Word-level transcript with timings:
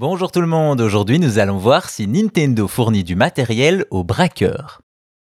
Bonjour 0.00 0.30
tout 0.30 0.40
le 0.40 0.46
monde, 0.46 0.80
aujourd'hui 0.80 1.18
nous 1.18 1.40
allons 1.40 1.56
voir 1.56 1.90
si 1.90 2.06
Nintendo 2.06 2.68
fournit 2.68 3.02
du 3.02 3.16
matériel 3.16 3.84
aux 3.90 4.04
braqueurs. 4.04 4.80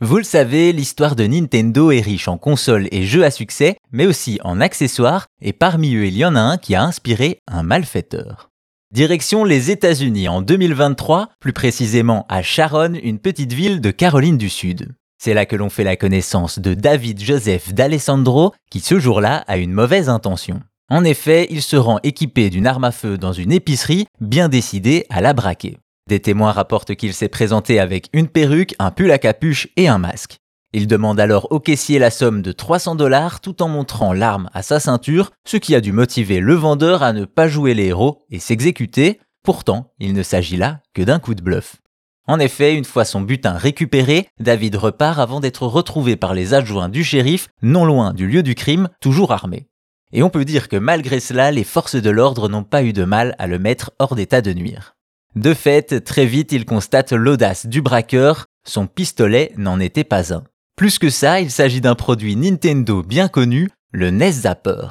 Vous 0.00 0.16
le 0.16 0.22
savez, 0.22 0.70
l'histoire 0.72 1.16
de 1.16 1.26
Nintendo 1.26 1.90
est 1.90 2.00
riche 2.00 2.28
en 2.28 2.38
consoles 2.38 2.86
et 2.92 3.02
jeux 3.02 3.24
à 3.24 3.32
succès, 3.32 3.78
mais 3.90 4.06
aussi 4.06 4.38
en 4.44 4.60
accessoires, 4.60 5.26
et 5.42 5.52
parmi 5.52 5.96
eux 5.96 6.06
il 6.06 6.16
y 6.16 6.24
en 6.24 6.36
a 6.36 6.40
un 6.40 6.56
qui 6.56 6.76
a 6.76 6.84
inspiré 6.84 7.40
un 7.48 7.64
malfaiteur. 7.64 8.50
Direction 8.92 9.42
les 9.42 9.72
États-Unis 9.72 10.28
en 10.28 10.40
2023, 10.40 11.30
plus 11.40 11.52
précisément 11.52 12.24
à 12.28 12.42
Sharon, 12.42 12.94
une 13.02 13.18
petite 13.18 13.54
ville 13.54 13.80
de 13.80 13.90
Caroline 13.90 14.38
du 14.38 14.50
Sud. 14.50 14.94
C'est 15.18 15.34
là 15.34 15.46
que 15.46 15.56
l'on 15.56 15.68
fait 15.68 15.82
la 15.82 15.96
connaissance 15.96 16.60
de 16.60 16.74
David 16.74 17.20
Joseph 17.20 17.74
d'Alessandro, 17.74 18.54
qui 18.70 18.78
ce 18.78 19.00
jour-là 19.00 19.38
a 19.48 19.56
une 19.56 19.72
mauvaise 19.72 20.08
intention. 20.08 20.60
En 20.94 21.02
effet, 21.02 21.48
il 21.50 21.60
se 21.60 21.74
rend 21.74 21.98
équipé 22.04 22.50
d'une 22.50 22.68
arme 22.68 22.84
à 22.84 22.92
feu 22.92 23.18
dans 23.18 23.32
une 23.32 23.50
épicerie, 23.50 24.06
bien 24.20 24.48
décidé 24.48 25.06
à 25.10 25.20
la 25.20 25.32
braquer. 25.32 25.76
Des 26.08 26.20
témoins 26.20 26.52
rapportent 26.52 26.94
qu'il 26.94 27.14
s'est 27.14 27.28
présenté 27.28 27.80
avec 27.80 28.08
une 28.12 28.28
perruque, 28.28 28.76
un 28.78 28.92
pull 28.92 29.10
à 29.10 29.18
capuche 29.18 29.66
et 29.76 29.88
un 29.88 29.98
masque. 29.98 30.36
Il 30.72 30.86
demande 30.86 31.18
alors 31.18 31.50
au 31.50 31.58
caissier 31.58 31.98
la 31.98 32.12
somme 32.12 32.42
de 32.42 32.52
300 32.52 32.94
dollars 32.94 33.40
tout 33.40 33.60
en 33.60 33.66
montrant 33.66 34.12
l'arme 34.12 34.48
à 34.54 34.62
sa 34.62 34.78
ceinture, 34.78 35.32
ce 35.44 35.56
qui 35.56 35.74
a 35.74 35.80
dû 35.80 35.90
motiver 35.90 36.38
le 36.38 36.54
vendeur 36.54 37.02
à 37.02 37.12
ne 37.12 37.24
pas 37.24 37.48
jouer 37.48 37.74
les 37.74 37.86
héros 37.86 38.22
et 38.30 38.38
s'exécuter. 38.38 39.18
Pourtant, 39.42 39.90
il 39.98 40.12
ne 40.12 40.22
s'agit 40.22 40.56
là 40.56 40.78
que 40.94 41.02
d'un 41.02 41.18
coup 41.18 41.34
de 41.34 41.42
bluff. 41.42 41.74
En 42.28 42.38
effet, 42.38 42.72
une 42.76 42.84
fois 42.84 43.04
son 43.04 43.20
butin 43.20 43.54
récupéré, 43.54 44.28
David 44.38 44.76
repart 44.76 45.18
avant 45.18 45.40
d'être 45.40 45.66
retrouvé 45.66 46.14
par 46.14 46.34
les 46.34 46.54
adjoints 46.54 46.88
du 46.88 47.02
shérif, 47.02 47.48
non 47.62 47.84
loin 47.84 48.14
du 48.14 48.28
lieu 48.28 48.44
du 48.44 48.54
crime, 48.54 48.88
toujours 49.00 49.32
armé. 49.32 49.66
Et 50.14 50.22
on 50.22 50.30
peut 50.30 50.44
dire 50.44 50.68
que 50.68 50.76
malgré 50.76 51.18
cela, 51.18 51.50
les 51.50 51.64
forces 51.64 51.96
de 51.96 52.08
l'ordre 52.08 52.48
n'ont 52.48 52.62
pas 52.62 52.84
eu 52.84 52.92
de 52.92 53.04
mal 53.04 53.34
à 53.38 53.48
le 53.48 53.58
mettre 53.58 53.90
hors 53.98 54.14
d'état 54.14 54.40
de 54.40 54.52
nuire. 54.52 54.94
De 55.34 55.52
fait, 55.52 56.04
très 56.04 56.24
vite, 56.24 56.52
il 56.52 56.64
constate 56.64 57.12
l'audace 57.12 57.66
du 57.66 57.82
braqueur, 57.82 58.46
son 58.64 58.86
pistolet 58.86 59.52
n'en 59.56 59.80
était 59.80 60.04
pas 60.04 60.32
un. 60.32 60.44
Plus 60.76 61.00
que 61.00 61.10
ça, 61.10 61.40
il 61.40 61.50
s'agit 61.50 61.80
d'un 61.80 61.96
produit 61.96 62.36
Nintendo 62.36 63.02
bien 63.02 63.26
connu, 63.26 63.70
le 63.90 64.10
NES 64.10 64.30
Zapper. 64.30 64.86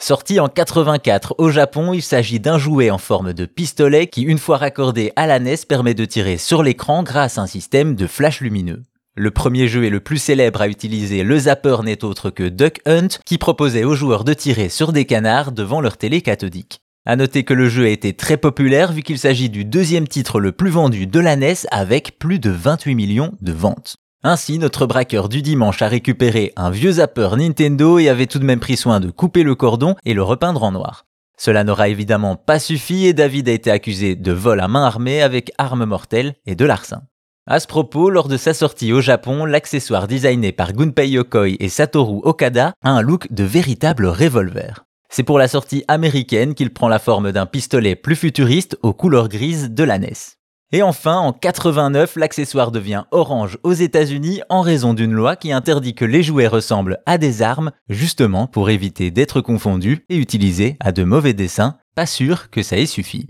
Sorti 0.00 0.38
en 0.38 0.48
84 0.48 1.34
au 1.38 1.50
Japon, 1.50 1.92
il 1.92 2.02
s'agit 2.02 2.38
d'un 2.38 2.58
jouet 2.58 2.90
en 2.90 2.98
forme 2.98 3.32
de 3.32 3.46
pistolet 3.46 4.06
qui, 4.06 4.22
une 4.22 4.38
fois 4.38 4.58
raccordé 4.58 5.12
à 5.16 5.26
la 5.26 5.40
NES, 5.40 5.66
permet 5.68 5.94
de 5.94 6.04
tirer 6.04 6.38
sur 6.38 6.62
l'écran 6.62 7.02
grâce 7.02 7.38
à 7.38 7.42
un 7.42 7.46
système 7.48 7.96
de 7.96 8.06
flash 8.06 8.40
lumineux. 8.40 8.82
Le 9.16 9.30
premier 9.30 9.68
jeu 9.68 9.84
et 9.84 9.90
le 9.90 10.00
plus 10.00 10.18
célèbre 10.18 10.60
à 10.60 10.66
utiliser 10.66 11.22
le 11.22 11.38
zapper 11.38 11.76
n'est 11.84 12.02
autre 12.02 12.30
que 12.30 12.48
Duck 12.48 12.80
Hunt, 12.84 13.20
qui 13.24 13.38
proposait 13.38 13.84
aux 13.84 13.94
joueurs 13.94 14.24
de 14.24 14.34
tirer 14.34 14.68
sur 14.68 14.92
des 14.92 15.04
canards 15.04 15.52
devant 15.52 15.80
leur 15.80 15.96
télé 15.96 16.20
cathodique. 16.20 16.80
À 17.06 17.14
noter 17.14 17.44
que 17.44 17.54
le 17.54 17.68
jeu 17.68 17.84
a 17.84 17.90
été 17.90 18.14
très 18.14 18.36
populaire 18.36 18.92
vu 18.92 19.02
qu'il 19.02 19.20
s'agit 19.20 19.50
du 19.50 19.64
deuxième 19.64 20.08
titre 20.08 20.40
le 20.40 20.50
plus 20.50 20.70
vendu 20.70 21.06
de 21.06 21.20
la 21.20 21.36
NES 21.36 21.54
avec 21.70 22.18
plus 22.18 22.40
de 22.40 22.50
28 22.50 22.96
millions 22.96 23.32
de 23.40 23.52
ventes. 23.52 23.98
Ainsi, 24.24 24.58
notre 24.58 24.84
braqueur 24.84 25.28
du 25.28 25.42
dimanche 25.42 25.80
a 25.82 25.86
récupéré 25.86 26.52
un 26.56 26.70
vieux 26.70 26.92
zapper 26.92 27.36
Nintendo 27.36 28.00
et 28.00 28.08
avait 28.08 28.26
tout 28.26 28.40
de 28.40 28.44
même 28.44 28.58
pris 28.58 28.76
soin 28.76 28.98
de 28.98 29.12
couper 29.12 29.44
le 29.44 29.54
cordon 29.54 29.94
et 30.04 30.14
le 30.14 30.24
repeindre 30.24 30.64
en 30.64 30.72
noir. 30.72 31.06
Cela 31.38 31.62
n'aura 31.62 31.88
évidemment 31.88 32.34
pas 32.34 32.58
suffi 32.58 33.06
et 33.06 33.12
David 33.12 33.48
a 33.48 33.52
été 33.52 33.70
accusé 33.70 34.16
de 34.16 34.32
vol 34.32 34.58
à 34.58 34.66
main 34.66 34.84
armée 34.84 35.22
avec 35.22 35.52
arme 35.56 35.84
mortelle 35.84 36.34
et 36.46 36.56
de 36.56 36.64
larcin. 36.64 37.02
À 37.46 37.60
ce 37.60 37.66
propos, 37.66 38.08
lors 38.08 38.28
de 38.28 38.38
sa 38.38 38.54
sortie 38.54 38.94
au 38.94 39.02
Japon, 39.02 39.44
l'accessoire 39.44 40.08
designé 40.08 40.50
par 40.50 40.72
Gunpei 40.72 41.10
Yokoi 41.10 41.56
et 41.60 41.68
Satoru 41.68 42.20
Okada 42.22 42.72
a 42.82 42.88
un 42.88 43.02
look 43.02 43.30
de 43.30 43.44
véritable 43.44 44.06
revolver. 44.06 44.86
C'est 45.10 45.24
pour 45.24 45.38
la 45.38 45.46
sortie 45.46 45.84
américaine 45.86 46.54
qu'il 46.54 46.72
prend 46.72 46.88
la 46.88 46.98
forme 46.98 47.32
d'un 47.32 47.44
pistolet 47.44 47.96
plus 47.96 48.16
futuriste 48.16 48.78
aux 48.82 48.94
couleurs 48.94 49.28
grises 49.28 49.68
de 49.70 49.84
la 49.84 49.98
NES. 49.98 50.38
Et 50.72 50.82
enfin, 50.82 51.18
en 51.18 51.34
89, 51.34 52.16
l'accessoire 52.16 52.72
devient 52.72 53.04
orange 53.10 53.58
aux 53.62 53.74
États-Unis 53.74 54.40
en 54.48 54.62
raison 54.62 54.94
d'une 54.94 55.12
loi 55.12 55.36
qui 55.36 55.52
interdit 55.52 55.94
que 55.94 56.06
les 56.06 56.22
jouets 56.22 56.46
ressemblent 56.46 57.02
à 57.04 57.18
des 57.18 57.42
armes, 57.42 57.72
justement 57.90 58.46
pour 58.46 58.70
éviter 58.70 59.10
d'être 59.10 59.42
confondus 59.42 60.06
et 60.08 60.16
utilisés 60.16 60.78
à 60.80 60.92
de 60.92 61.04
mauvais 61.04 61.34
dessins. 61.34 61.76
Pas 61.94 62.06
sûr 62.06 62.48
que 62.48 62.62
ça 62.62 62.78
ait 62.78 62.86
suffi. 62.86 63.28